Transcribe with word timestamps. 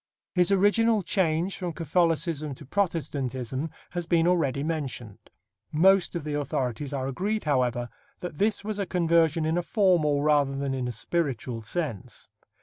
His 0.33 0.51
original 0.51 1.03
change 1.03 1.57
from 1.57 1.73
Catholicism 1.73 2.55
to 2.55 2.65
Protestantism 2.65 3.69
has 3.91 4.07
been 4.07 4.25
already 4.25 4.63
mentioned. 4.63 5.29
Most 5.71 6.15
of 6.15 6.23
the 6.23 6.33
authorities 6.33 6.91
are 6.91 7.05
agreed, 7.07 7.43
however, 7.43 7.87
that 8.21 8.39
this 8.39 8.63
was 8.63 8.79
a 8.79 8.87
conversion 8.87 9.45
in 9.45 9.59
a 9.59 9.61
formal 9.61 10.23
rather 10.23 10.55
than 10.55 10.73
in 10.73 10.87
a 10.87 10.91
spiritual 10.91 11.61
sense. 11.61 12.29